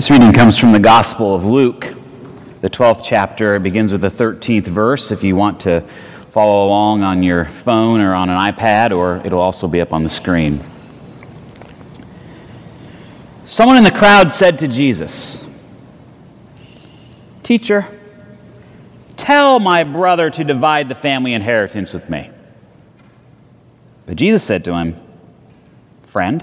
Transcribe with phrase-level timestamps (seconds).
[0.00, 1.94] This reading comes from the Gospel of Luke,
[2.62, 3.56] the 12th chapter.
[3.56, 5.10] It begins with the 13th verse.
[5.10, 5.82] If you want to
[6.30, 10.02] follow along on your phone or on an iPad, or it'll also be up on
[10.02, 10.64] the screen.
[13.44, 15.46] Someone in the crowd said to Jesus,
[17.42, 17.86] Teacher,
[19.18, 22.30] tell my brother to divide the family inheritance with me.
[24.06, 24.98] But Jesus said to him,
[26.04, 26.42] Friend,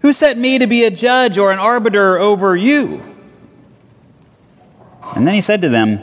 [0.00, 3.02] who set me to be a judge or an arbiter over you?
[5.16, 6.00] And then he said to them,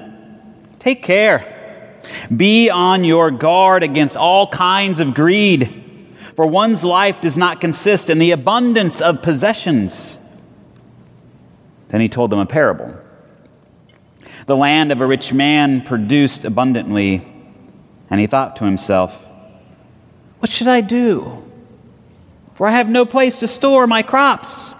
[0.79, 1.99] Take care.
[2.35, 5.83] Be on your guard against all kinds of greed,
[6.35, 10.17] for one's life does not consist in the abundance of possessions.
[11.89, 12.99] Then he told them a parable.
[14.45, 17.25] The land of a rich man produced abundantly,
[18.09, 19.27] and he thought to himself,
[20.39, 21.44] What should I do?
[22.55, 24.73] For I have no place to store my crops.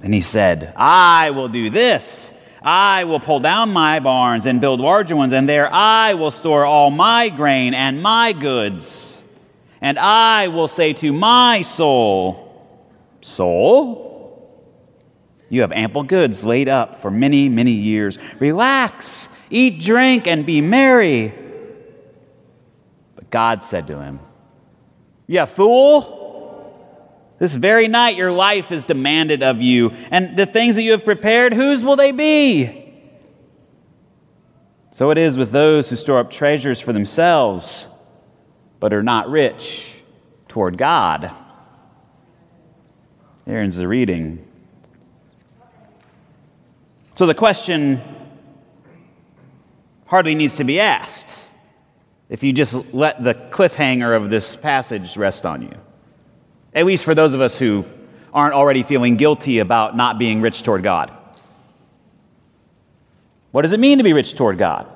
[0.00, 2.32] Then he said, I will do this.
[2.62, 6.64] I will pull down my barns and build larger ones, and there I will store
[6.64, 9.18] all my grain and my goods.
[9.82, 12.46] And I will say to my soul,
[13.22, 14.08] Soul,
[15.50, 18.18] you have ample goods laid up for many, many years.
[18.38, 21.34] Relax, eat, drink, and be merry.
[23.14, 24.20] But God said to him,
[25.26, 26.19] You fool!
[27.40, 29.92] This very night, your life is demanded of you.
[30.10, 32.92] And the things that you have prepared, whose will they be?
[34.90, 37.88] So it is with those who store up treasures for themselves,
[38.78, 39.90] but are not rich
[40.48, 41.30] toward God.
[43.46, 44.46] Aaron's the reading.
[47.16, 48.02] So the question
[50.04, 51.26] hardly needs to be asked
[52.28, 55.74] if you just let the cliffhanger of this passage rest on you.
[56.74, 57.84] At least for those of us who
[58.32, 61.12] aren't already feeling guilty about not being rich toward God.
[63.50, 64.86] What does it mean to be rich toward God?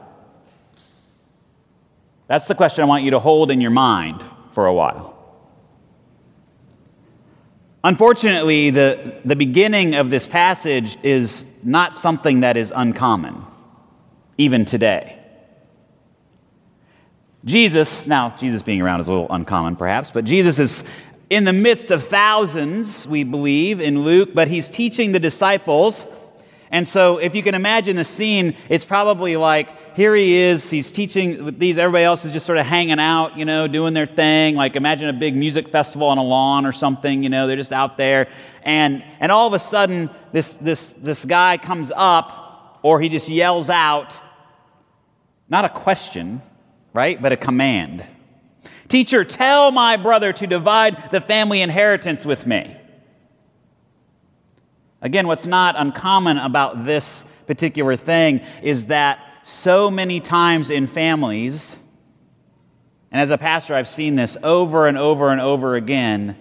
[2.27, 5.13] That's the question I want you to hold in your mind for a while.
[7.83, 13.43] Unfortunately, the, the beginning of this passage is not something that is uncommon,
[14.39, 15.19] even today.
[17.45, 20.83] Jesus, now, Jesus being around is a little uncommon perhaps, but Jesus is
[21.35, 26.07] in the midst of thousands, we believe, in Luke, but he's teaching the disciples.
[26.71, 30.93] And so, if you can imagine the scene, it's probably like here he is, he's
[30.93, 34.07] teaching with these, everybody else is just sort of hanging out, you know, doing their
[34.07, 34.55] thing.
[34.55, 37.73] Like, imagine a big music festival on a lawn or something, you know, they're just
[37.73, 38.29] out there.
[38.63, 43.29] And, and all of a sudden, this, this, this guy comes up, or he just
[43.29, 44.17] yells out,
[45.49, 46.43] not a question,
[46.93, 48.05] right, but a command.
[48.89, 52.77] Teacher, tell my brother to divide the family inheritance with me.
[55.01, 61.77] Again, what's not uncommon about this particular thing is that so many times in families,
[63.11, 66.37] and as a pastor, I've seen this over and over and over again.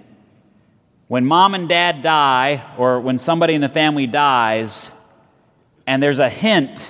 [1.07, 4.91] When mom and dad die, or when somebody in the family dies,
[5.85, 6.89] and there's a hint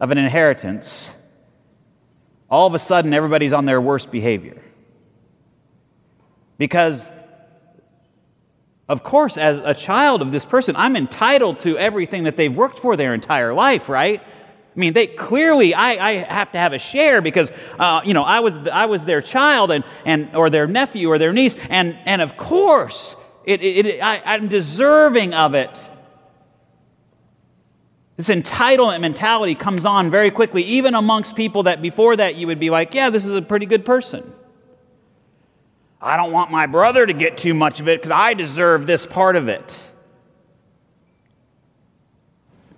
[0.00, 1.12] of an inheritance,
[2.50, 4.60] all of a sudden everybody's on their worst behavior.
[6.58, 7.10] Because,
[8.88, 12.80] of course, as a child of this person, I'm entitled to everything that they've worked
[12.80, 14.20] for their entire life, right?
[14.20, 18.22] I mean, they clearly, I, I have to have a share because, uh, you know,
[18.22, 21.56] I was, I was their child and, and, or their nephew or their niece.
[21.68, 25.84] And, and of course, it, it, it I, I'm deserving of it.
[28.20, 32.60] This entitlement mentality comes on very quickly, even amongst people that before that you would
[32.60, 34.30] be like, yeah, this is a pretty good person.
[36.02, 39.06] I don't want my brother to get too much of it because I deserve this
[39.06, 39.74] part of it.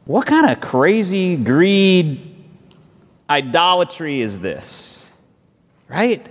[0.05, 2.37] What kind of crazy greed,
[3.29, 5.11] idolatry is this?
[5.89, 6.25] Right?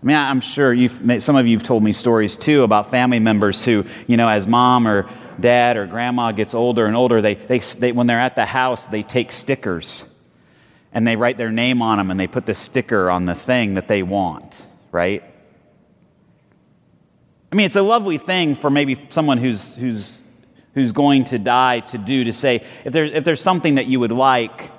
[0.00, 3.18] I mean, I'm sure you've, some of you have told me stories too about family
[3.18, 5.08] members who, you know, as mom or
[5.40, 8.86] dad or grandma gets older and older, they, they, they, when they're at the house,
[8.86, 10.04] they take stickers
[10.92, 13.74] and they write their name on them and they put the sticker on the thing
[13.74, 14.54] that they want,
[14.92, 15.24] right?
[17.50, 20.20] I mean, it's a lovely thing for maybe someone who's, who's,
[20.74, 24.00] who's going to die to do to say, if, there, if there's something that you
[24.00, 24.72] would like,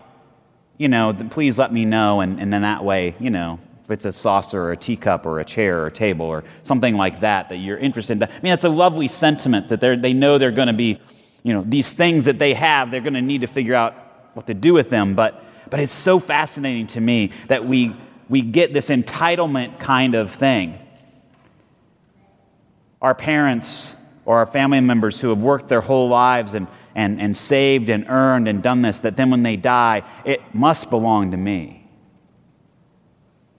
[0.78, 2.20] you know, please let me know.
[2.22, 5.40] And, and then that way, you know, if it's a saucer or a teacup or
[5.40, 8.24] a chair or a table or something like that that you're interested in.
[8.24, 11.00] I mean, that's a lovely sentiment that they know they're going to be,
[11.44, 13.94] you know, these things that they have, they're going to need to figure out
[14.34, 15.14] what to do with them.
[15.14, 17.96] But, but it's so fascinating to me that we,
[18.28, 20.80] we get this entitlement kind of thing.
[23.04, 23.94] Our parents
[24.26, 26.66] or our family members who have worked their whole lives and,
[26.96, 30.90] and, and saved and earned and done this, that then when they die, it must
[30.90, 31.85] belong to me.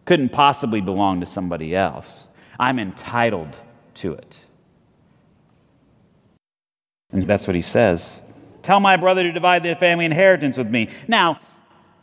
[0.07, 2.29] Couldn't possibly belong to somebody else.
[2.59, 3.57] I'm entitled
[3.97, 4.37] to it.
[7.13, 8.21] And that's what he says.
[8.63, 10.89] Tell my brother to divide the family inheritance with me.
[11.07, 11.39] Now,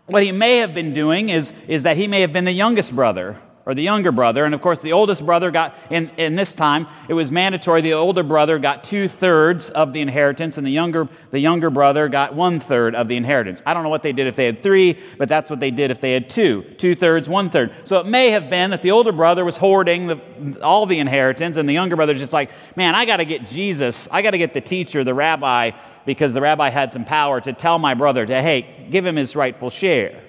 [0.05, 2.95] what he may have been doing is, is that he may have been the youngest
[2.95, 4.43] brother or the younger brother.
[4.43, 7.81] And of course, the oldest brother got, in, in this time, it was mandatory.
[7.81, 12.09] The older brother got two thirds of the inheritance, and the younger, the younger brother
[12.09, 13.61] got one third of the inheritance.
[13.65, 15.91] I don't know what they did if they had three, but that's what they did
[15.91, 17.71] if they had two two thirds, one third.
[17.85, 21.57] So it may have been that the older brother was hoarding the, all the inheritance,
[21.57, 24.37] and the younger brother just like, man, I got to get Jesus, I got to
[24.37, 25.71] get the teacher, the rabbi,
[26.05, 29.35] because the rabbi had some power to tell my brother to, hey, give him his
[29.37, 30.21] rightful share.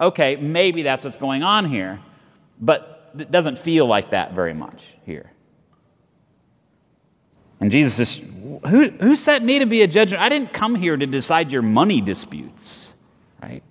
[0.00, 2.00] Okay, maybe that's what's going on here,
[2.60, 5.32] but it doesn't feel like that very much here.
[7.60, 8.16] And Jesus says,
[8.68, 10.12] who, who set me to be a judge?
[10.14, 12.92] I didn't come here to decide your money disputes,
[13.42, 13.62] right?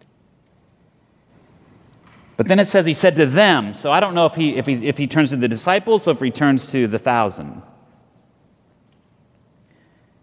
[2.38, 3.74] But then it says he said to them.
[3.74, 6.12] So I don't know if he, if, he, if he turns to the disciples or
[6.12, 7.62] if he turns to the thousand.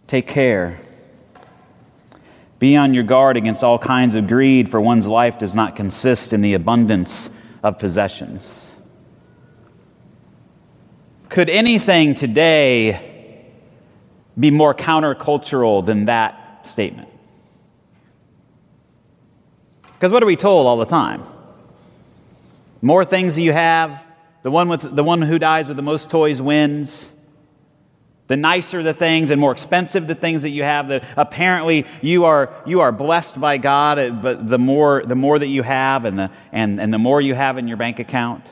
[0.07, 0.79] Take care
[2.59, 6.33] be on your guard against all kinds of greed, for one's life does not consist
[6.33, 7.29] in the abundance
[7.63, 8.73] of possessions.
[11.29, 13.45] Could anything today
[14.39, 17.09] be more countercultural than that statement?
[19.95, 21.25] Because what are we told all the time?
[22.83, 24.05] More things you have,
[24.43, 27.11] the one, with, the one who dies with the most toys wins.
[28.29, 32.25] The nicer the things and more expensive the things that you have, that apparently you
[32.25, 36.05] are, you are blessed by God, uh, but the more, the more that you have
[36.05, 38.45] and the, and, and the more you have in your bank account.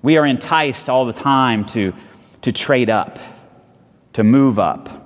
[0.00, 1.92] We are enticed all the time to,
[2.42, 3.18] to trade up,
[4.12, 5.02] to move up.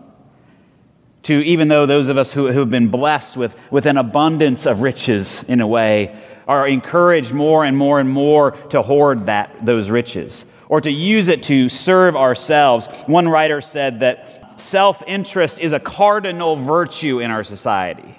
[1.25, 4.67] To even though those of us who, who have been blessed with, with an abundance
[4.67, 9.65] of riches in a way are encouraged more and more and more to hoard that,
[9.65, 12.87] those riches or to use it to serve ourselves.
[13.07, 18.17] One writer said that self interest is a cardinal virtue in our society.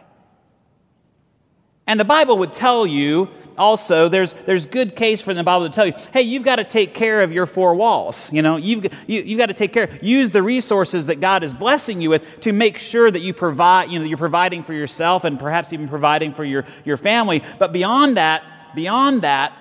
[1.88, 5.74] And the Bible would tell you also, there's, there's good case for the Bible to
[5.74, 8.32] tell you, hey, you've got to take care of your four walls.
[8.34, 11.54] You know, you've, you, you've got to take care, use the resources that God is
[11.54, 15.24] blessing you with to make sure that you provide, you know, you're providing for yourself
[15.24, 17.44] and perhaps even providing for your, your family.
[17.60, 18.44] But beyond that,
[18.76, 19.54] beyond that,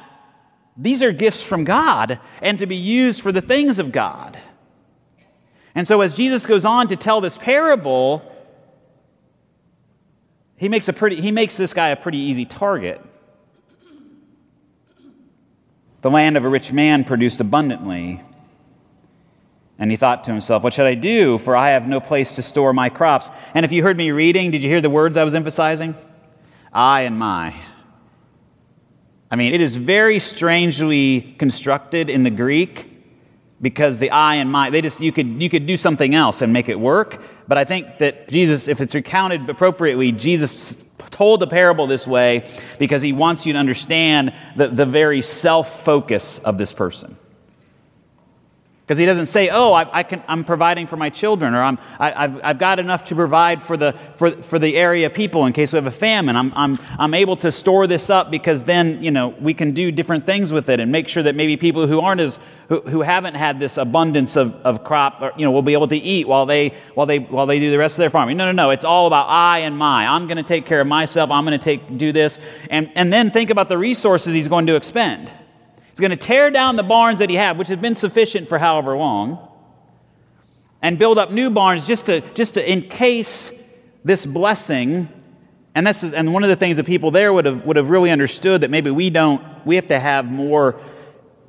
[0.80, 4.38] these are gifts from God and to be used for the things of God.
[5.74, 8.22] And so, as Jesus goes on to tell this parable,
[10.56, 13.00] he makes, a pretty, he makes this guy a pretty easy target.
[16.00, 18.22] The land of a rich man produced abundantly.
[19.78, 21.38] And he thought to himself, What should I do?
[21.38, 23.28] For I have no place to store my crops.
[23.54, 25.94] And if you heard me reading, did you hear the words I was emphasizing?
[26.72, 27.54] I and my.
[29.30, 32.86] I mean, it is very strangely constructed in the Greek
[33.62, 36.52] because the I and my, they just, you could, you could do something else and
[36.52, 37.22] make it work.
[37.46, 40.76] But I think that Jesus, if it's recounted appropriately, Jesus
[41.10, 42.48] told the parable this way
[42.78, 47.16] because he wants you to understand the, the very self focus of this person.
[48.90, 52.10] Because he doesn't say, oh, I, I I'm providing for my children, or I'm, I,
[52.10, 55.72] have I've got enough to provide for the, for, for the area people in case
[55.72, 56.34] we have a famine.
[56.34, 59.92] I'm, I'm, I'm able to store this up because then, you know, we can do
[59.92, 63.02] different things with it and make sure that maybe people who aren't as, who, who
[63.02, 66.26] haven't had this abundance of, of crop, or, you know, will be able to eat
[66.26, 68.36] while they, while, they, while they do the rest of their farming.
[68.38, 68.70] No, no, no.
[68.70, 70.04] It's all about I and my.
[70.04, 71.30] I'm going to take care of myself.
[71.30, 72.40] I'm going to take, do this.
[72.70, 75.30] And, and then think about the resources he's going to expend.
[76.00, 78.58] He's going to tear down the barns that he had, which have been sufficient for
[78.58, 79.46] however long,
[80.80, 83.52] and build up new barns just to, just to encase
[84.02, 85.10] this blessing.
[85.74, 87.90] And, this is, and one of the things that people there would have, would have
[87.90, 90.80] really understood that maybe we don't, we have to have more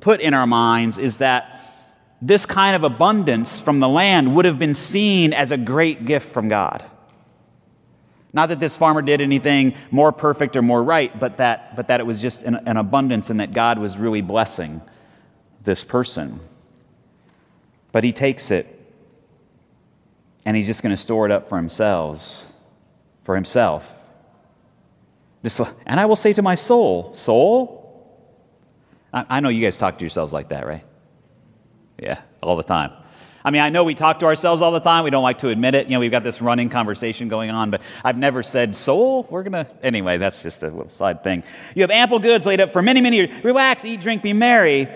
[0.00, 1.58] put in our minds is that
[2.20, 6.30] this kind of abundance from the land would have been seen as a great gift
[6.30, 6.84] from God.
[8.32, 12.00] Not that this farmer did anything more perfect or more right, but that, but that
[12.00, 14.80] it was just an, an abundance and that God was really blessing
[15.62, 16.40] this person.
[17.92, 18.66] But he takes it
[20.46, 22.50] and he's just going to store it up for himself.
[23.24, 23.92] For himself.
[25.42, 27.80] Just, and I will say to my soul, Soul?
[29.12, 30.84] I, I know you guys talk to yourselves like that, right?
[31.98, 32.92] Yeah, all the time.
[33.44, 35.04] I mean, I know we talk to ourselves all the time.
[35.04, 35.86] We don't like to admit it.
[35.86, 39.42] You know, we've got this running conversation going on, but I've never said, soul, we're
[39.42, 39.66] going to.
[39.82, 41.42] Anyway, that's just a little side thing.
[41.74, 43.44] You have ample goods laid up for many, many years.
[43.44, 44.86] Relax, eat, drink, be merry.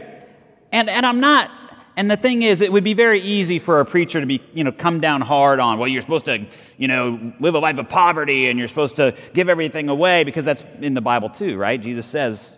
[0.73, 1.51] And, and I'm not.
[1.97, 4.65] and the thing is, it would be very easy for a preacher to be, you
[4.65, 7.89] know, come down hard on, well, you're supposed to, you know, live a life of
[7.89, 11.81] poverty and you're supposed to give everything away because that's in the Bible too, right?
[11.81, 12.56] Jesus says,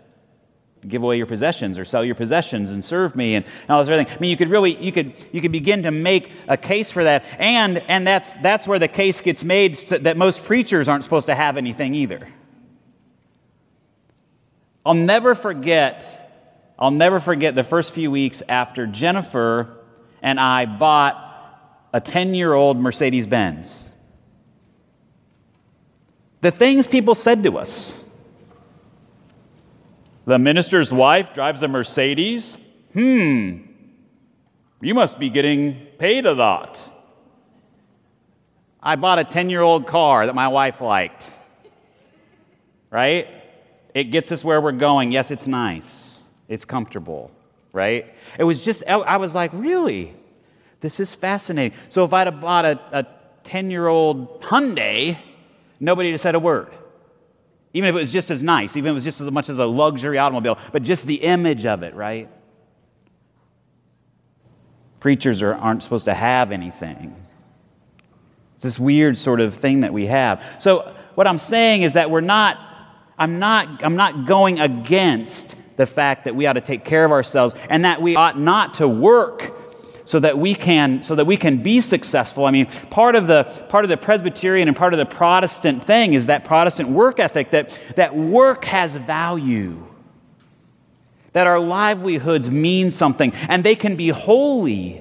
[0.87, 4.15] give away your possessions or sell your possessions and serve me and, all this everything.
[4.15, 7.03] I mean, you could really, you could, you could begin to make a case for
[7.03, 7.25] that.
[7.37, 11.35] And, and that's, that's where the case gets made that most preachers aren't supposed to
[11.35, 12.27] have anything either.
[14.85, 16.19] I'll never forget
[16.79, 19.77] I'll never forget the first few weeks after Jennifer
[20.21, 21.25] and I bought
[21.91, 23.91] a 10 year old Mercedes Benz.
[26.39, 27.98] The things people said to us.
[30.25, 32.57] The minister's wife drives a Mercedes?
[32.93, 33.57] Hmm,
[34.81, 36.81] you must be getting paid a lot.
[38.81, 41.29] I bought a 10 year old car that my wife liked.
[42.89, 43.27] Right?
[43.93, 45.11] It gets us where we're going.
[45.11, 46.23] Yes, it's nice.
[46.47, 47.31] It's comfortable,
[47.73, 48.13] right?
[48.37, 50.15] It was just, I was like, really?
[50.81, 51.77] This is fascinating.
[51.89, 53.05] So if I'd have bought a
[53.43, 55.19] 10 year old Hyundai,
[55.79, 56.73] nobody would have said a word.
[57.73, 59.57] Even if it was just as nice, even if it was just as much as
[59.57, 62.29] a luxury automobile, but just the image of it, right?
[64.99, 67.15] Preachers are, aren't supposed to have anything.
[68.55, 70.43] It's this weird sort of thing that we have.
[70.59, 72.57] So, what I'm saying is that we're not,
[73.17, 77.11] I'm not, I'm not going against the fact that we ought to take care of
[77.11, 79.53] ourselves and that we ought not to work
[80.09, 83.43] so that we can so that we can be successful i mean part of the
[83.69, 87.51] part of the presbyterian and part of the protestant thing is that protestant work ethic
[87.51, 89.85] that that work has value
[91.33, 94.99] that our livelihoods mean something and they can be holy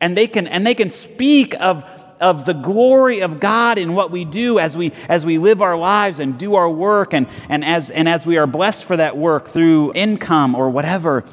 [0.00, 1.84] and they can and they can speak of
[2.20, 5.76] of the glory of God in what we do as we, as we live our
[5.76, 9.18] lives and do our work and, and, as, and as we are blessed for that
[9.18, 11.24] work through income or whatever.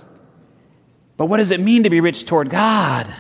[1.18, 3.14] But what does it mean to be rich toward God?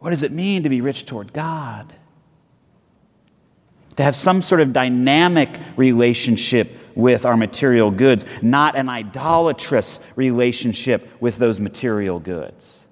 [0.00, 1.92] What does it mean to be rich toward God?
[3.96, 11.08] To have some sort of dynamic relationship with our material goods, not an idolatrous relationship
[11.20, 12.84] with those material goods.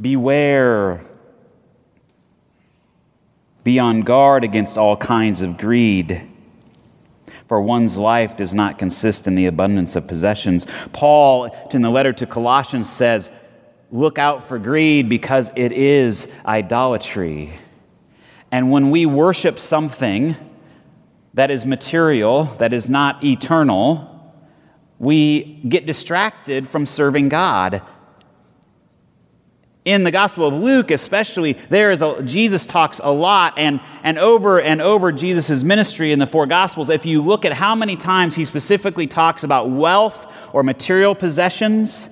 [0.00, 1.04] Beware
[3.64, 6.28] be on guard against all kinds of greed,
[7.52, 10.66] for one's life does not consist in the abundance of possessions.
[10.94, 13.30] Paul, in the letter to Colossians, says,
[13.90, 17.52] Look out for greed because it is idolatry.
[18.50, 20.34] And when we worship something
[21.34, 24.34] that is material, that is not eternal,
[24.98, 27.82] we get distracted from serving God
[29.84, 34.16] in the Gospel of Luke, especially, there is a, Jesus talks a lot, and, and
[34.16, 37.96] over and over Jesus' ministry in the four Gospels, if you look at how many
[37.96, 42.08] times he specifically talks about wealth or material possessions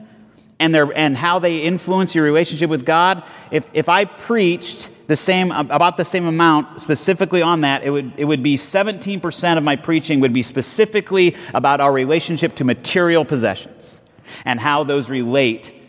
[0.59, 3.23] and, their, and how they influence your relationship with God,
[3.53, 8.13] if, if I preached the same, about the same amount specifically on that, it would,
[8.17, 13.25] it would be 17% of my preaching would be specifically about our relationship to material
[13.25, 14.01] possessions
[14.45, 15.80] and how those relate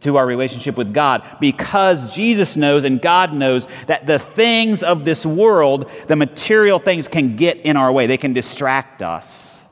[0.00, 5.04] to our relationship with God because Jesus knows and God knows that the things of
[5.04, 8.06] this world, the material things, can get in our way.
[8.06, 9.62] They can distract us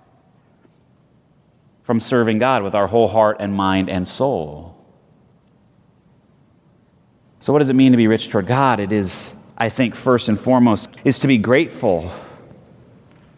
[1.82, 4.74] from serving God with our whole heart and mind and soul.
[7.40, 8.80] So, what does it mean to be rich toward God?
[8.80, 12.10] It is, I think, first and foremost, is to be grateful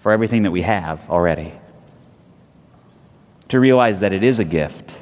[0.00, 1.52] for everything that we have already.
[3.48, 4.96] To realize that it is a gift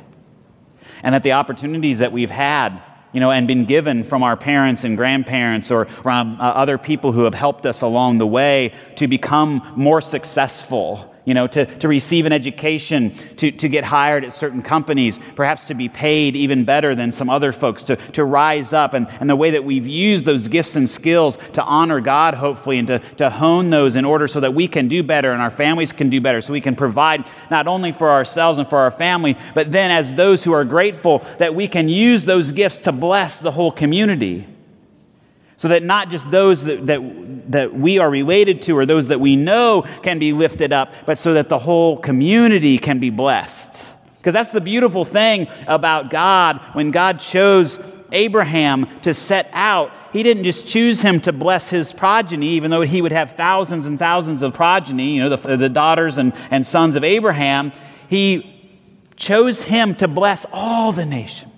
[1.05, 2.83] and that the opportunities that we've had
[3.13, 7.13] you know, and been given from our parents and grandparents or from uh, other people
[7.13, 11.89] who have helped us along the way to become more successful you know, to, to
[11.89, 16.65] receive an education, to, to get hired at certain companies, perhaps to be paid even
[16.65, 19.87] better than some other folks, to, to rise up, and, and the way that we've
[19.87, 24.05] used those gifts and skills to honor God, hopefully, and to, to hone those in
[24.05, 26.61] order so that we can do better and our families can do better, so we
[26.61, 30.53] can provide not only for ourselves and for our family, but then as those who
[30.53, 34.47] are grateful, that we can use those gifts to bless the whole community
[35.57, 39.21] so that not just those that, that, that we are related to or those that
[39.21, 43.87] we know can be lifted up, but so that the whole community can be blessed.
[44.19, 46.61] Because that's the beautiful thing about God.
[46.73, 47.79] When God chose
[48.11, 52.83] Abraham to set out, he didn't just choose him to bless his progeny, even though
[52.83, 56.67] he would have thousands and thousands of progeny, you know, the, the daughters and, and
[56.67, 57.73] sons of Abraham.
[58.09, 58.51] He
[59.17, 61.54] chose him to bless all the nations.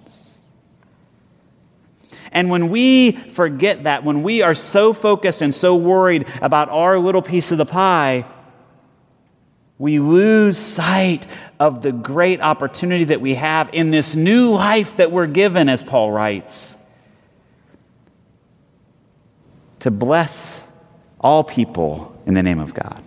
[2.37, 6.99] And when we forget that, when we are so focused and so worried about our
[6.99, 8.27] little piece of the pie,
[9.79, 11.27] we lose sight
[11.59, 15.83] of the great opportunity that we have in this new life that we're given, as
[15.83, 16.77] Paul writes,
[19.81, 20.61] to bless
[21.19, 23.03] all people in the name of God.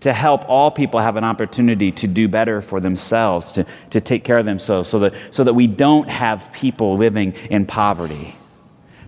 [0.00, 4.22] To help all people have an opportunity to do better for themselves, to, to take
[4.24, 8.36] care of themselves, so that, so that we don't have people living in poverty,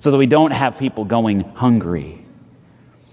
[0.00, 2.24] so that we don't have people going hungry,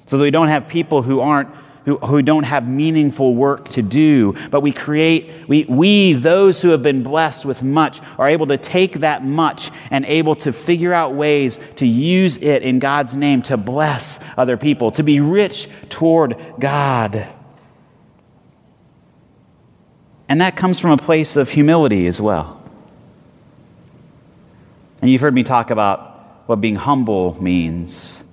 [0.08, 1.50] so that we don't have people who aren't
[1.88, 6.68] who, who don't have meaningful work to do, but we create, we, we, those who
[6.70, 10.94] have been blessed with much, are able to take that much and able to figure
[10.94, 15.70] out ways to use it in God's name to bless other people, to be rich
[15.88, 17.26] toward God.
[20.30, 22.62] And that comes from a place of humility as well.
[25.02, 28.24] And you've heard me talk about what being humble means.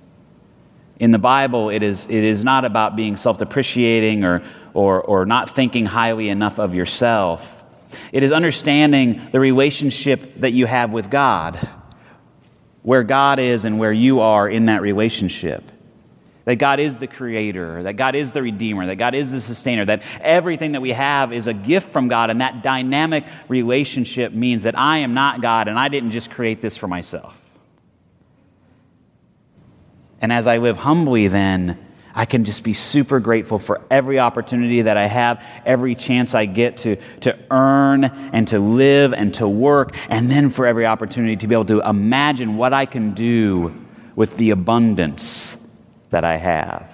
[0.99, 4.41] In the Bible, it is, it is not about being self depreciating or,
[4.73, 7.63] or, or not thinking highly enough of yourself.
[8.11, 11.67] It is understanding the relationship that you have with God,
[12.81, 15.63] where God is and where you are in that relationship.
[16.45, 19.83] That God is the creator, that God is the redeemer, that God is the sustainer,
[19.85, 24.63] that everything that we have is a gift from God, and that dynamic relationship means
[24.63, 27.35] that I am not God and I didn't just create this for myself.
[30.21, 31.79] And as I live humbly, then,
[32.17, 36.45] I can just be super grateful for every opportunity that I have, every chance I
[36.45, 41.35] get to, to earn and to live and to work, and then for every opportunity
[41.35, 43.85] to be able to imagine what I can do
[44.15, 45.57] with the abundance
[46.09, 46.89] that I have.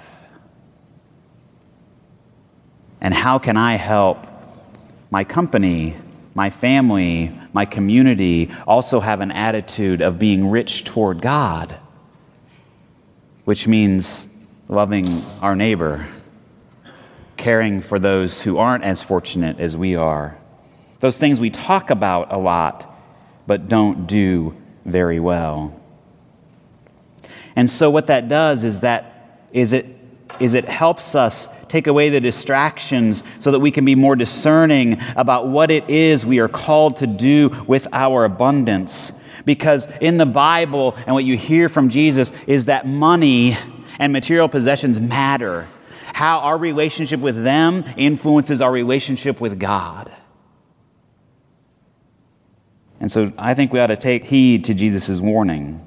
[2.99, 4.27] And how can I help
[5.09, 5.95] my company,
[6.35, 11.77] my family, my community also have an attitude of being rich toward God?
[13.45, 14.27] which means
[14.69, 16.07] loving our neighbor,
[17.37, 20.37] caring for those who aren't as fortunate as we are.
[20.99, 22.87] Those things we talk about a lot,
[23.47, 25.80] but don't do very well.
[27.55, 29.85] And so what that does is that is it
[30.39, 34.99] is it helps us take away the distractions so that we can be more discerning
[35.15, 39.11] about what it is we are called to do with our abundance
[39.45, 43.57] because in the Bible and what you hear from Jesus is that money
[43.99, 45.67] and material possessions matter.
[46.13, 50.11] How our relationship with them influences our relationship with God.
[52.99, 55.85] And so I think we ought to take heed to Jesus' warning.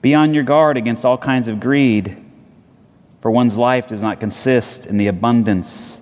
[0.00, 2.24] Be on your guard against all kinds of greed,
[3.20, 6.00] for one's life does not consist in the abundance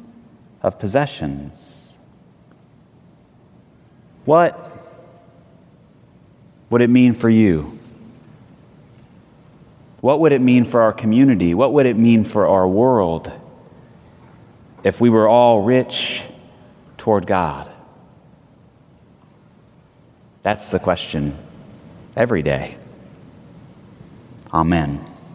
[0.62, 1.94] of possessions.
[4.26, 4.72] What
[6.68, 7.78] would it mean for you?
[10.00, 11.54] What would it mean for our community?
[11.54, 13.32] What would it mean for our world
[14.84, 16.22] if we were all rich
[16.98, 17.70] toward God?
[20.42, 21.36] That's the question
[22.14, 22.76] every day.
[24.52, 25.15] Amen.